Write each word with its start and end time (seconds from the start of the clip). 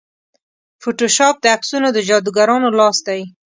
فوټوشاپ 0.81 1.35
د 1.41 1.45
عکسونو 1.55 1.87
د 1.93 1.97
جادوګرانو 2.07 2.67
لاس 2.79 2.97
دی. 3.07 3.21